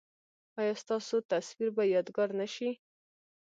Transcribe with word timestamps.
ایا 0.59 0.73
ستاسو 0.83 1.15
تصویر 1.31 1.69
به 1.75 1.83
یادګار 1.93 2.29
نه 2.39 2.47
شي؟ 2.53 2.69